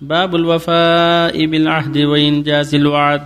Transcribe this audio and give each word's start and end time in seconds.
باب 0.00 0.36
الوفاء 0.36 1.46
بالعهد 1.46 1.98
وإنجاز 1.98 2.74
الوعد. 2.74 3.22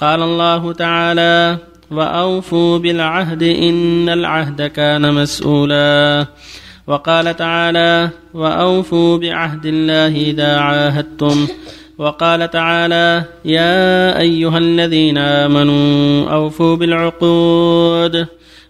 قال 0.00 0.22
الله 0.22 0.72
تعالى 0.72 1.58
وأوفوا 1.90 2.78
بالعهد 2.78 3.42
إن 3.42 4.08
العهد 4.08 4.62
كان 4.62 5.14
مسؤولا 5.14 6.26
وقال 6.86 7.36
تعالى 7.36 8.10
وأوفوا 8.34 9.18
بعهد 9.18 9.66
الله 9.66 10.16
إذا 10.30 10.56
عاهدتم 10.56 11.48
وقال 11.98 12.50
تعالى 12.50 13.24
يا 13.44 14.20
أيها 14.20 14.58
الذين 14.58 15.18
آمنوا 15.18 16.30
أوفوا 16.30 16.76
بالعقود 16.76 18.26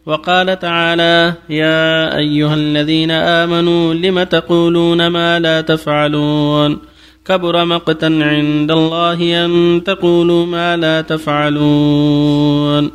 وقال 0.07 0.59
تعالى 0.59 1.35
يا 1.51 2.17
أيها 2.17 2.55
الذين 2.55 3.11
آمنوا 3.11 3.95
لم 3.95 4.23
تقولون 4.23 5.07
ما 5.07 5.41
لا 5.41 5.61
تفعلون 5.61 6.79
كبر 7.29 7.65
مقتا 7.65 8.07
عند 8.07 8.71
الله 8.71 9.45
أن 9.45 9.83
تقولوا 9.84 10.47
ما 10.47 10.77
لا 10.77 11.01
تفعلون. 11.01 12.91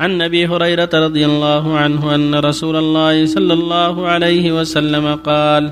عن 0.00 0.22
أبي 0.22 0.46
هريرة 0.46 0.90
رضي 0.94 1.26
الله 1.26 1.76
عنه 1.76 2.14
أن 2.14 2.34
رسول 2.34 2.76
الله 2.76 3.26
صلى 3.26 3.52
الله 3.52 4.06
عليه 4.06 4.60
وسلم 4.60 5.14
قال 5.14 5.70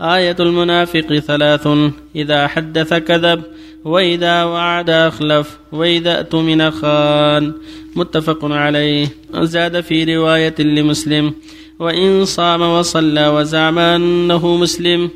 آية 0.00 0.36
المنافق 0.40 1.18
ثلاث 1.18 1.68
إذا 2.16 2.46
حدث 2.46 2.94
كذب 2.94 3.42
وإذا 3.84 4.44
وعد 4.44 4.90
أخلف 4.90 5.58
وإذا 5.72 6.18
اؤتمن 6.18 6.70
خان. 6.70 7.52
متفق 7.96 8.44
عليه. 8.44 9.06
زاد 9.34 9.80
في 9.80 10.16
رواية 10.16 10.54
لمسلم 10.58 11.34
وإن 11.78 12.24
صام 12.24 12.62
وصلى 12.62 13.28
وزعم 13.28 13.78
أنه 13.78 14.56
مسلم 14.56 15.10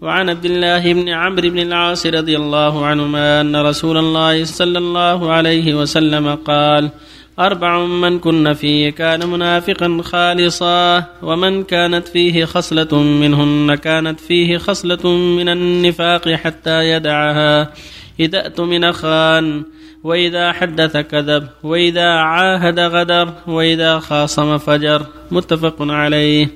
وعن 0.00 0.30
عبد 0.30 0.44
الله 0.44 0.92
بن 0.92 1.08
عمرو 1.08 1.50
بن 1.50 1.58
العاص 1.58 2.06
رضي 2.06 2.36
الله 2.36 2.86
عنهما 2.86 3.40
أن 3.40 3.56
رسول 3.56 3.96
الله 3.98 4.44
صلى 4.44 4.78
الله 4.78 5.32
عليه 5.32 5.74
وسلم 5.74 6.34
قال 6.34 6.90
أربع 7.38 7.84
من 7.84 8.18
كن 8.18 8.52
فيه 8.52 8.90
كان 8.90 9.28
منافقا 9.28 10.00
خالصا 10.02 11.04
ومن 11.22 11.62
كانت 11.64 12.08
فيه 12.08 12.44
خصلة 12.44 13.02
منهن 13.02 13.74
كانت 13.74 14.20
فيه 14.20 14.58
خصلة 14.58 15.08
من 15.16 15.48
النفاق 15.48 16.28
حتى 16.28 16.90
يدعها 16.90 17.72
إذا 18.20 18.46
أتمن 18.46 18.92
خان 18.92 19.62
وإذا 20.04 20.52
حدث 20.52 20.96
كذب 20.96 21.48
وإذا 21.62 22.08
عاهد 22.08 22.80
غدر 22.80 23.32
وإذا 23.46 23.98
خاصم 23.98 24.58
فجر. 24.58 25.06
متفق 25.30 25.76
عليه. 25.80 26.48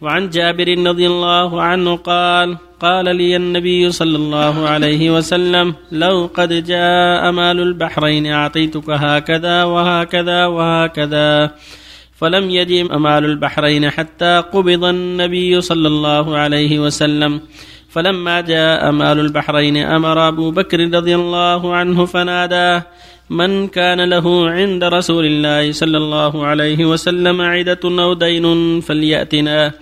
وعن 0.00 0.30
جابر 0.30 0.68
رضي 0.86 1.06
الله 1.06 1.62
عنه 1.62 1.96
قال 1.96 2.56
قال 2.80 3.16
لي 3.16 3.36
النبي 3.36 3.90
صلى 3.90 4.16
الله 4.16 4.68
عليه 4.68 5.10
وسلم 5.10 5.74
لو 5.92 6.30
قد 6.34 6.64
جاء 6.64 7.30
مال 7.30 7.60
البحرين 7.60 8.26
أعطيتك 8.26 8.90
هكذا 8.90 9.64
وهكذا 9.64 10.46
وهكذا. 10.46 11.50
فلم 12.14 12.50
يجم 12.50 13.02
مال 13.02 13.24
البحرين 13.24 13.90
حتى 13.90 14.42
قبض 14.52 14.84
النبي 14.84 15.60
صلى 15.60 15.88
الله 15.88 16.36
عليه 16.36 16.78
وسلم. 16.78 17.40
فلما 17.90 18.40
جاء 18.40 18.90
مال 18.90 19.20
البحرين 19.20 19.76
أمر 19.76 20.28
أبو 20.28 20.50
بكر 20.50 20.80
رضي 20.80 21.14
الله 21.14 21.74
عنه 21.74 22.04
فناداه 22.06 22.86
من 23.30 23.68
كان 23.68 24.00
له 24.04 24.50
عند 24.50 24.84
رسول 24.84 25.24
الله 25.26 25.72
صلى 25.72 25.96
الله 25.96 26.46
عليه 26.46 26.84
وسلم 26.84 27.40
عدة 27.40 27.80
أو 27.84 28.14
دين 28.14 28.80
فليأتنا. 28.80 29.72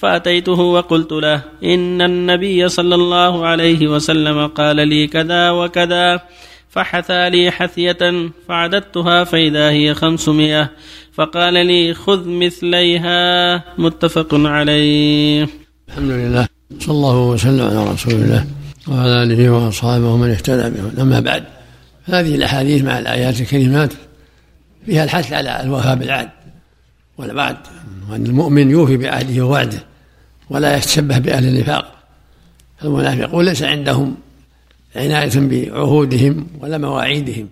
فأتيته 0.00 0.60
وقلت 0.60 1.12
له 1.12 1.42
إن 1.64 2.02
النبي 2.02 2.68
صلى 2.68 2.94
الله 2.94 3.46
عليه 3.46 3.88
وسلم 3.88 4.46
قال 4.46 4.76
لي 4.88 5.06
كذا 5.06 5.50
وكذا 5.50 6.20
فحثى 6.70 7.30
لي 7.30 7.50
حثية 7.50 8.30
فعددتها 8.48 9.24
فإذا 9.24 9.70
هي 9.70 9.94
خمسمائة 9.94 10.70
فقال 11.12 11.66
لي 11.66 11.94
خذ 11.94 12.28
مثليها 12.28 13.64
متفق 13.78 14.28
عليه. 14.34 15.48
الحمد 15.88 16.10
لله 16.10 16.48
صلى 16.78 16.94
الله 16.94 17.18
وسلم 17.18 17.66
على 17.66 17.92
رسول 17.92 18.14
الله 18.14 18.46
وعلى 18.88 19.22
آله 19.22 19.50
وأصحابه 19.50 20.06
ومن 20.06 20.30
اهتدى 20.30 20.70
به 20.70 21.02
أما 21.02 21.20
بعد 21.20 21.44
هذه 22.04 22.34
الأحاديث 22.34 22.84
مع 22.84 22.98
الآيات 22.98 23.40
الكريمات 23.40 23.92
فيها 24.86 25.04
الحث 25.04 25.32
على 25.32 25.62
الوفاء 25.62 25.94
بالعهد 25.96 26.30
والوعد 27.18 27.56
وأن 28.10 28.26
المؤمن 28.26 28.70
يوفي 28.70 28.96
بعهده 28.96 29.42
ووعده. 29.42 29.89
ولا 30.50 30.76
يتشبه 30.76 31.18
بأهل 31.18 31.48
النفاق 31.48 31.94
المنافقون. 32.84 33.44
ليس 33.44 33.62
عندهم 33.62 34.16
عناية 34.96 35.30
بعهودهم 35.34 36.46
ولا 36.60 36.78
مواعيدهم 36.78 37.48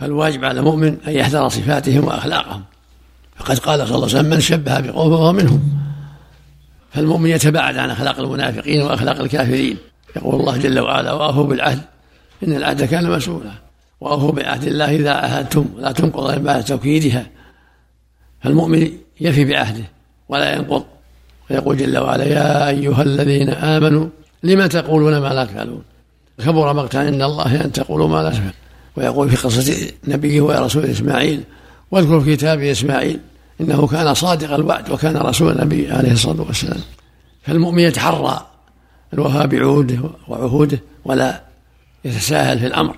فالواجب 0.00 0.44
على 0.44 0.60
المؤمن 0.60 0.96
أن 1.06 1.12
يحذر 1.12 1.48
صفاتهم 1.48 2.04
وأخلاقهم. 2.04 2.62
فقد 3.36 3.58
قال 3.58 3.78
صلى 3.88 3.96
الله 3.96 4.08
عليه 4.08 4.18
وسلم 4.18 4.30
من 4.30 4.40
شبه 4.40 4.80
بقوم 4.80 5.16
فهو 5.16 5.32
منهم. 5.32 5.62
فالمؤمن 6.92 7.30
يتباعد 7.30 7.76
عن 7.76 7.90
أخلاق 7.90 8.18
المنافقين 8.20 8.82
وأخلاق 8.82 9.20
الكافرين. 9.20 9.76
يقول 10.16 10.40
الله 10.40 10.56
جل 10.56 10.80
وعلا 10.80 11.12
وأوفوا 11.12 11.44
بالعهد 11.44 11.80
إن 12.44 12.52
العهد 12.52 12.84
كان 12.84 13.10
مسؤولا. 13.10 13.70
وأوفوا 14.00 14.32
بعهد 14.32 14.64
الله 14.64 14.96
إذا 14.96 15.10
عاهدتم 15.10 15.66
ولا 15.76 15.92
تنقض 15.92 16.38
بعد 16.38 16.64
توكيدها 16.64 17.26
فالمؤمن 18.42 18.92
يفي 19.20 19.44
بعهده 19.44 19.84
ولا 20.28 20.54
ينقض 20.54 20.84
ويقول 21.50 21.76
جل 21.76 21.98
وعلا 21.98 22.24
يا 22.24 22.68
أيها 22.68 23.02
الذين 23.02 23.48
آمنوا 23.50 24.08
لم 24.42 24.66
تقولون 24.66 25.18
ما 25.18 25.28
لا 25.28 25.44
تفعلون 25.44 25.82
كبر 26.38 26.72
مقتا 26.72 26.98
عند 26.98 27.22
الله 27.22 27.64
أن 27.64 27.72
تقولوا 27.72 28.08
ما 28.08 28.22
لا 28.22 28.30
تفعلون 28.30 28.52
ويقول 28.96 29.30
في 29.30 29.36
قصة 29.36 29.92
نبيه 30.08 30.40
ورسول 30.40 30.84
إسماعيل 30.84 31.42
واذكر 31.90 32.20
في 32.20 32.36
كتاب 32.36 32.60
إسماعيل 32.60 33.20
إنه 33.60 33.86
كان 33.86 34.14
صادق 34.14 34.54
الوعد 34.54 34.90
وكان 34.90 35.16
رسول 35.16 35.52
النبي 35.52 35.92
عليه 35.92 36.12
الصلاة 36.12 36.42
والسلام. 36.42 36.80
فالمؤمن 37.42 37.78
يتحرى 37.78 38.46
الوفاء 39.14 39.46
بعهوده 39.46 39.98
وعهوده 40.28 40.78
ولا 41.04 41.40
يتساهل 42.04 42.58
في 42.58 42.66
الأمر 42.66 42.96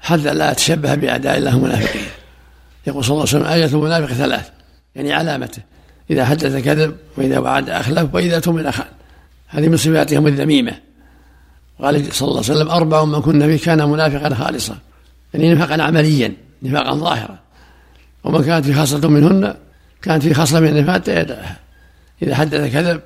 حتى 0.00 0.34
لا 0.34 0.50
يتشبه 0.52 0.94
بأعداء 0.94 1.38
الله 1.38 1.56
المنافقين. 1.56 2.06
يقول 2.86 3.04
صلى 3.04 3.14
الله 3.14 3.28
عليه 3.28 3.38
وسلم 3.38 3.52
آية 3.52 3.64
المنافق 3.64 4.12
ثلاث 4.12 4.48
يعني 4.96 5.12
علامته. 5.12 5.62
إذا 6.10 6.24
حدث 6.24 6.64
كذب 6.64 6.96
وإذا 7.16 7.38
وعد 7.38 7.70
أخلف 7.70 8.14
وإذا 8.14 8.38
تمن 8.38 8.70
خان 8.70 8.86
هذه 9.48 9.68
من 9.68 9.76
صفاتهم 9.76 10.26
الذميمة. 10.26 10.72
قال 11.82 12.14
صلى 12.14 12.28
الله 12.28 12.42
عليه 12.42 12.52
وسلم 12.52 12.70
أربع 12.70 13.04
من 13.04 13.20
كنا 13.20 13.46
فيه 13.46 13.64
كان 13.64 13.88
منافقا 13.88 14.34
خالصا. 14.34 14.78
يعني 15.34 15.54
نفاقا 15.54 15.82
عمليا 15.82 16.32
نفاقا 16.62 16.94
ظاهرا. 16.94 17.38
ومن 18.24 18.44
كانت 18.44 18.66
في 18.66 18.74
خاصة 18.74 19.08
منهن 19.08 19.54
كانت 20.02 20.22
في 20.22 20.34
خاصة 20.34 20.60
من 20.60 20.68
النفاق 20.68 21.26
إذا 22.22 22.34
حدث 22.34 22.72
كذب 22.72 23.00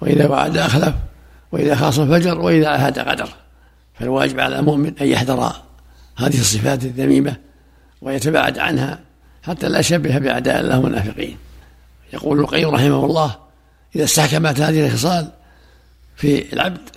وإذا 0.00 0.28
وعد 0.28 0.56
أخلف 0.56 0.94
وإذا 1.52 1.74
خاصم 1.74 2.10
فجر 2.10 2.40
وإذا 2.40 2.68
عهد 2.68 2.98
قدر. 2.98 3.28
فالواجب 3.94 4.40
على 4.40 4.58
المؤمن 4.58 4.92
أن 5.00 5.06
يحذر 5.06 5.52
هذه 6.16 6.40
الصفات 6.40 6.84
الذميمة 6.84 7.36
ويتباعد 8.02 8.58
عنها 8.58 8.98
حتى 9.42 9.68
لا 9.68 9.78
يشبه 9.78 10.18
بأعداء 10.18 10.60
الله 10.60 10.74
المنافقين. 10.74 11.36
يقول 12.14 12.40
القيم 12.40 12.68
رحمه 12.68 13.04
الله 13.04 13.36
إذا 13.96 14.04
استحكمت 14.04 14.60
هذه 14.60 14.86
الخصال 14.86 15.28
في 16.16 16.52
العبد 16.52 16.88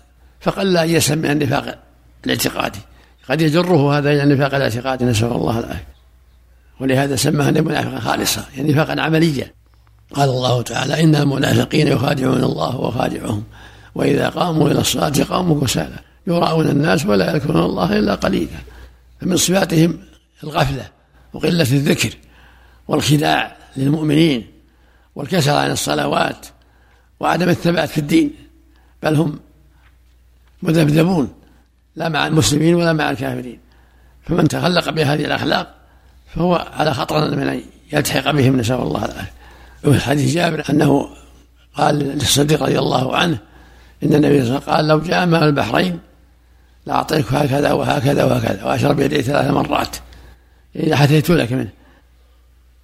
فقل 0.42 0.78
أن 0.78 0.90
يسلم 0.90 1.26
النفاق 1.26 1.80
الاعتقادي 2.26 2.80
قد 3.30 3.42
يجره 3.42 3.98
هذا 3.98 4.12
إلى 4.12 4.24
النفاق 4.24 4.56
الاعتقادي 4.56 5.06
نسأل 5.06 5.32
الله 5.32 5.60
العافية. 5.60 5.88
ولهذا 6.80 7.16
سماها 7.16 7.52
منافقا 7.52 8.00
خالصا 8.00 8.46
يعني 8.58 8.72
نفاقا 8.72 9.02
عمليا. 9.02 9.54
قال 10.14 10.30
الله 10.30 10.62
تعالى 10.62 11.04
إن 11.04 11.16
المنافقين 11.16 11.88
يخادعون 11.88 12.44
الله 12.44 12.76
وخادعهم 12.76 13.44
وإذا 13.96 14.30
قاموا 14.30 14.70
إلى 14.70 14.80
الصلاة 14.80 15.24
قاموا 15.30 15.62
كسالى. 15.62 16.00
يراءون 16.28 16.68
الناس 16.68 17.06
ولا 17.06 17.36
يذكرون 17.36 17.64
الله 17.64 18.00
إلا 18.00 18.16
قليلا. 18.16 18.58
فمن 19.22 19.38
صفاتهم 19.38 20.00
الغفلة 20.44 20.88
وقلة 21.34 21.62
الذكر 21.62 22.14
والخداع 22.88 23.58
للمؤمنين. 23.78 24.57
والكسل 25.18 25.52
عن 25.52 25.72
الصلوات 25.72 26.46
وعدم 27.20 27.50
الثبات 27.50 27.90
في 27.90 27.98
الدين 27.98 28.36
بل 29.04 29.16
هم 29.16 29.40
مذبذبون 30.64 31.34
لا 31.96 32.10
مع 32.10 32.28
المسلمين 32.28 32.76
ولا 32.76 32.94
مع 32.94 33.12
الكافرين. 33.12 33.60
فمن 34.24 34.48
تخلق 34.48 34.90
بهذه 34.90 35.26
الأخلاق 35.26 35.76
فهو 36.36 36.68
على 36.74 36.94
خطر 36.94 37.36
من 37.36 37.48
أن 37.48 37.62
يلتحق 37.94 38.32
بهم 38.32 38.58
نسأل 38.58 38.76
الله 38.76 39.06
العافية. 39.06 39.32
وفي 39.86 40.00
حديث 40.00 40.36
جابر 40.36 40.64
أنه 40.70 41.10
قال 41.74 41.96
للصديق 41.96 42.64
رضي 42.64 42.80
الله 42.80 43.16
عنه 43.16 43.38
إن 44.04 44.14
النبي 44.14 44.46
صلى 44.46 44.58
الله 44.58 44.62
عليه 44.62 44.66
وسلم 44.66 44.76
قال 44.76 44.88
لو 44.88 45.00
جاء 45.00 45.26
ماء 45.26 45.44
البحرين 45.44 46.00
لأعطيك 46.86 47.34
هكذا 47.34 47.72
وهكذا 47.72 48.24
وهكذا 48.24 48.64
وأشرب 48.66 49.00
يديه 49.00 49.22
ثلاث 49.22 49.52
مرات 49.52 49.98
إذا 50.76 50.96
حثيت 50.96 51.30
لك 51.30 51.52
منه. 51.52 51.70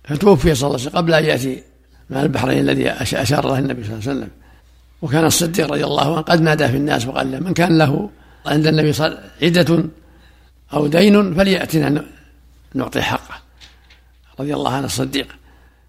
فتوفي 0.03 0.55
صلى 0.55 0.67
الله 0.67 0.79
عليه 0.79 0.89
وسلم 0.89 0.97
قبل 0.97 1.13
أن 1.13 1.25
يأتي 1.25 1.72
مع 2.13 2.21
البحرين 2.21 2.59
الذي 2.59 2.89
أشار 2.91 3.47
له 3.47 3.59
النبي 3.59 3.83
صلى 3.83 3.93
الله 3.93 4.09
عليه 4.09 4.19
وسلم. 4.19 4.29
وكان 5.01 5.25
الصديق 5.25 5.71
رضي 5.71 5.83
الله 5.83 6.13
عنه 6.13 6.21
قد 6.21 6.41
نادى 6.41 6.67
في 6.67 6.77
الناس 6.77 7.07
وقال 7.07 7.31
له 7.31 7.39
من 7.39 7.53
كان 7.53 7.77
له 7.77 8.09
عند 8.45 8.67
النبي 8.67 8.93
صلى 8.93 9.23
عدة 9.41 9.83
أو 10.73 10.87
دين 10.87 11.33
فليأتنا 11.33 12.05
نعطي 12.73 13.01
حقه. 13.01 13.35
رضي 14.39 14.53
الله 14.53 14.73
عنه 14.73 14.85
الصديق. 14.85 15.27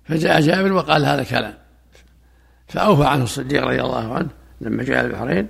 فجاء 0.04 0.40
جابر 0.40 0.72
وقال 0.72 1.04
هذا 1.04 1.22
الكلام. 1.22 1.54
فأوفى 2.68 3.04
عنه 3.04 3.24
الصديق 3.24 3.64
رضي 3.64 3.80
الله 3.80 4.14
عنه 4.14 4.28
لما 4.60 4.82
جاء 4.82 5.04
البحرين. 5.04 5.48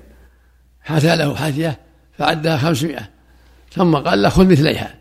حثى 0.83 1.17
له 1.17 1.37
حثية 1.37 1.81
فعدها 2.19 2.57
خمسمائة. 2.57 3.11
ثم 3.73 3.97
قال 3.97 4.23
له 4.23 4.29
خذ 4.29 4.47
مثليها. 4.47 4.95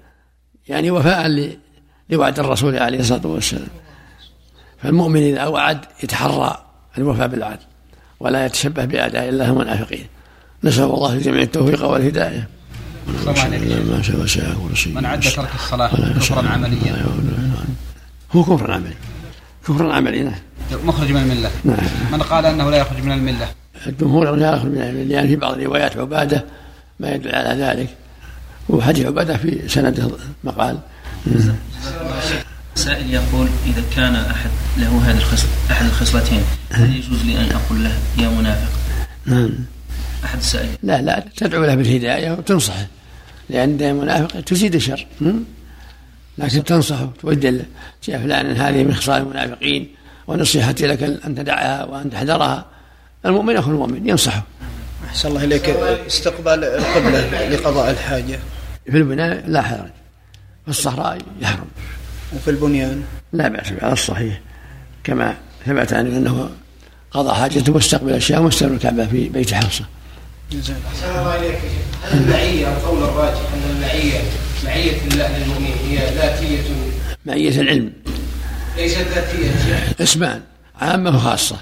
يعني 0.68 0.92
وفاء 0.92 1.52
لوعد 2.10 2.40
الرسول 2.40 2.78
عليه 2.78 3.00
الصلاة 3.00 3.28
والسلام. 3.28 3.83
فالمؤمن 4.84 5.22
إذا 5.22 5.46
وعد 5.46 5.80
يتحرى 6.04 6.66
الوفاء 6.98 7.28
بالوعد 7.28 7.60
ولا 8.20 8.46
يتشبه 8.46 8.86
بأعداء 8.86 9.30
الله 9.30 9.50
المنافقين. 9.50 10.08
نسأل 10.64 10.84
الله 10.84 11.14
الجميع 11.14 11.42
التوفيق 11.42 11.86
والهداية. 11.86 12.48
ما 13.08 13.36
شاء 14.28 14.56
من 14.88 15.06
عد 15.06 15.22
ترك 15.22 15.56
الصلاة 15.56 16.14
كفرا 16.14 16.50
عمليا. 16.50 17.06
هو 18.32 18.44
كفر 18.44 18.72
عملي. 18.72 18.96
كفر 19.68 19.92
عملي 19.92 20.24
نعم. 20.24 20.36
مخرج 20.86 21.12
من 21.12 21.22
الملة. 21.22 21.52
نعم. 21.64 21.78
من 22.12 22.22
قال 22.22 22.46
أنه 22.46 22.70
لا 22.70 22.78
يخرج 22.78 23.04
من 23.04 23.12
الملة؟ 23.12 23.48
الجمهور 23.88 24.36
لا 24.36 24.56
يخرج 24.56 24.72
من 24.72 24.82
الملة 24.82 25.04
لأن 25.04 25.28
في 25.28 25.36
بعض 25.36 25.60
روايات 25.60 25.98
عبادة 25.98 26.46
ما 27.00 27.12
يدل 27.12 27.36
على 27.36 27.64
ذلك. 27.64 27.90
وحديث 28.70 29.06
عبادة 29.06 29.38
في 29.38 29.68
سنده 29.68 30.12
مقال. 30.44 30.78
سائل 32.76 33.14
يقول 33.14 33.48
إذا 33.66 33.84
كان 33.96 34.16
أحد 34.16 34.50
له 34.78 35.12
هذه 35.12 35.18
الخصل 35.18 35.48
أحد 35.72 35.86
الخصلتين 35.86 36.44
هل 36.72 36.96
يجوز 36.96 37.24
لي 37.24 37.38
أن 37.38 37.52
أقول 37.52 37.84
له 37.84 37.98
يا 38.18 38.30
منافق؟ 38.30 38.72
نعم. 39.26 39.50
أحد 40.24 40.38
السائلين 40.38 40.78
لا 40.84 41.02
لا 41.02 41.26
تدعو 41.38 41.66
له 41.66 41.76
بالهداية 41.76 42.32
وتنصحه. 42.32 42.88
لأن 43.50 43.96
منافق 43.96 44.40
تزيد 44.42 44.76
الشر 44.76 45.08
لكن 46.38 46.64
تنصحه 46.64 47.10
توجه 47.22 47.50
له. 47.50 47.66
يا 48.08 48.18
فلان 48.18 48.56
هذه 48.58 48.84
من 48.84 48.94
خصال 48.94 49.22
المنافقين 49.22 49.96
ونصيحتي 50.28 50.88
لك 50.88 51.04
أن 51.04 51.36
تدعها 51.36 51.84
وأن 51.84 52.10
تحذرها. 52.10 52.66
المؤمن 53.26 53.58
أخو 53.58 53.72
المؤمن 53.72 54.10
ينصحه. 54.10 54.44
أحسن 55.10 55.30
الله 55.30 55.44
إليك. 55.44 55.70
استقبال 55.70 56.64
القبلة 56.64 57.50
لقضاء 57.50 57.92
الحاجة. 57.92 58.40
في 58.86 58.98
البناء 58.98 59.44
لا 59.48 59.62
حرج 59.62 59.92
في 60.66 60.70
الصحراء 60.70 61.18
يحرم. 61.42 61.68
وفي 62.36 62.50
البنيان. 62.50 63.04
لا 63.34 63.48
بأس 63.48 63.74
على 63.82 63.94
الصحيح. 63.94 64.40
كما 65.04 65.38
ثبت 65.66 65.94
عنه 65.94 66.18
أنه 66.18 66.50
قضى 67.12 67.34
حاجته 67.34 67.74
واستقبل 67.74 68.14
الشام 68.14 68.46
واستقبل 68.46 68.74
الكعبة 68.74 69.06
في 69.08 69.30
بيت 69.30 69.54
حفصة. 69.54 69.86
جزاك 70.52 70.78
الله. 71.04 71.32
عليك 71.32 71.58
هل 72.04 72.20
المعية 72.20 72.68
القول 72.68 73.04
الراجح 73.04 73.40
أن 73.54 73.76
المعية 73.76 74.20
معية 74.66 75.02
الله 75.12 75.38
للمؤمنين 75.38 75.74
هي 75.90 75.98
ذاتية. 76.16 76.62
معية 77.26 77.62
العلم. 77.62 77.94
ليست 78.78 79.06
ذاتية. 79.16 79.52
اسمان 80.04 80.42
عامة 80.82 81.16
وخاصة. 81.16 81.58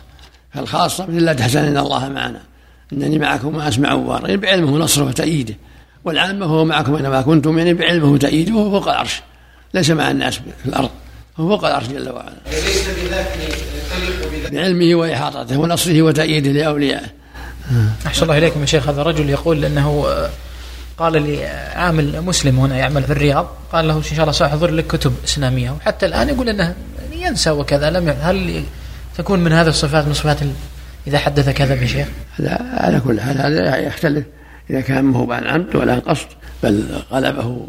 فالخاصة 0.54 1.06
مثل 1.06 1.26
لا 1.26 1.34
تحزن 1.34 1.64
إن 1.64 1.78
الله 1.78 2.10
معنا. 2.10 2.42
إنني 2.94 3.20
معكم 3.20 3.56
وأسمع 3.56 3.94
وأرى 3.94 4.38
بعلمه 4.38 4.74
ونصره 4.74 5.04
وتأييده. 5.04 5.56
والعامة 6.06 6.46
هو 6.46 6.66
معكم 6.66 6.96
أينما 6.96 7.22
كنتم 7.22 7.58
يعني 7.58 7.74
بعلمه 7.74 8.06
وتأييده 8.06 8.54
وهو 8.54 8.72
فوق 8.72 8.90
العرش. 8.90 9.22
ليس 9.74 9.90
مع 9.90 10.12
الناس 10.12 10.36
في 10.36 10.66
الأرض 10.66 10.90
هو 11.38 11.48
فوق 11.48 11.66
العرش 11.66 11.88
جل 11.88 12.10
وعلا. 12.10 12.34
ليس 12.52 12.88
بذاته 12.90 14.52
بعلمه 14.52 14.96
وإحاطته 14.96 15.58
ونصره 15.58 16.02
وتأييده 16.02 16.52
لأوليائه. 16.52 17.06
أحسن 18.08 18.24
الله 18.24 18.38
إليكم 18.38 18.62
يا 18.62 18.66
شيخ. 18.66 18.90
هذا 18.90 19.04
رجل 19.04 19.30
يقول 19.30 19.66
أنه 19.66 20.06
قال 20.98 21.22
لي 21.22 21.46
عامل 21.76 22.22
مسلم 22.22 22.60
هنا 22.60 22.78
يعمل 22.78 23.04
في 23.04 23.12
الرياض 23.12 23.48
قال 23.72 23.88
له 23.88 23.98
إن 23.98 24.04
شاء 24.04 24.22
الله 24.22 24.32
سأحضر 24.32 24.72
لك 24.72 24.88
كتب 24.88 25.14
إسلامية. 25.26 25.72
وحتى 25.72 26.06
الآن 26.06 26.30
يقول 26.30 26.50
أنه 26.50 26.76
ينسى 27.12 27.52
وكذا 27.52 27.90
لم 27.90 28.10
هل 28.22 28.64
تكون 29.18 29.40
من 29.40 29.54
هذه 29.54 29.68
الصفات 29.68 30.06
من 30.06 30.14
صفات 30.14 30.38
إذا 31.08 31.18
حدث 31.18 31.50
كذب 31.50 31.82
يا 31.82 31.88
شيخ؟ 31.88 32.08
لا 32.40 32.62
على 32.74 33.00
كل 33.00 33.22
حال 33.22 33.38
هذا 33.38 33.78
يختلف 33.78 34.26
إذا 34.70 34.82
كان 34.82 35.06
مو 35.06 35.34
عن 35.34 35.48
عمد 35.48 35.76
ولا 35.76 35.94
عن 35.94 36.00
قصد 36.00 36.28
بل 36.64 36.86
غلبه 37.12 37.68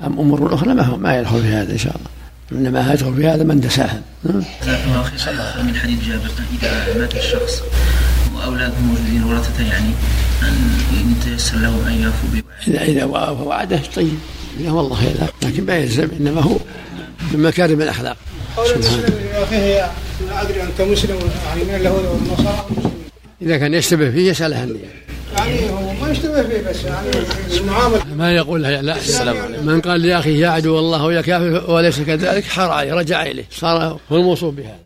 أم 0.00 0.18
أمور 0.20 0.54
أخرى؟ 0.54 0.74
ما 0.74 0.82
هو 0.82 0.96
ما 0.96 1.18
يدخل 1.18 1.42
في 1.42 1.48
هذا 1.48 1.72
إن 1.72 1.78
شاء 1.78 1.96
الله. 1.96 2.08
إنما 2.52 2.92
يدخل 2.92 3.14
في 3.14 3.28
هذا 3.28 3.44
من 3.44 3.60
تساهل 3.60 4.02
من 4.24 5.76
حديث 5.82 6.08
جابر 6.08 6.30
إذا 6.62 6.98
مات 6.98 7.14
الشخص 7.14 7.62
وأولاده 8.34 8.74
موجودين 8.80 9.24
ورثته 9.24 9.62
يعني 9.68 9.90
أن 10.42 11.14
يتيسر 11.18 11.56
لهم 11.56 11.84
أن 11.86 11.92
يافوا 11.92 12.40
إذا 12.68 12.82
إذا 12.82 13.04
وعده 13.04 13.80
طيب. 13.96 14.18
إذا 14.60 14.70
والله 14.70 14.94
خير. 14.94 15.14
لكن 15.42 15.66
ما 15.66 15.76
يلزم 15.76 16.08
إنما 16.20 16.40
هو 16.40 16.56
من 17.32 17.42
مكارم 17.42 17.82
الأخلاق. 17.82 18.16
قول 18.56 18.66
لا 20.28 20.42
أدري 20.42 20.62
أنت 20.62 20.80
مسلم 20.80 21.16
يعني 21.46 21.64
من 21.64 21.74
اليهود 21.74 22.04
والنصارى 22.04 22.66
إذا 23.42 23.56
كان 23.56 23.74
يشتبه 23.74 24.10
فيه 24.10 24.30
يسأله 24.30 24.64
النية. 24.64 25.04
يعني 25.36 25.70
هو 25.70 25.83
ما 26.00 26.10
يشتبه 26.10 26.42
فيه 26.42 26.70
بس 26.70 26.84
يعني 26.84 27.08
ما 28.16 28.32
يقول 28.32 28.62
لا. 28.62 28.96
السلام 28.96 29.36
عليكم. 29.36 29.66
من 29.66 29.80
قال 29.80 30.02
لأخيه 30.02 30.40
يا 30.40 30.48
عدو 30.48 30.78
الله 30.78 31.04
ويا 31.04 31.20
كافر 31.20 31.70
وليس 31.70 32.00
كذلك 32.00 32.44
حار 32.44 32.70
عليه 32.70 32.94
رجع 32.94 33.22
إليه. 33.22 33.44
صار 33.50 33.98
هو 34.12 34.16
الموصوف 34.16 34.54
بهذا. 34.54 34.78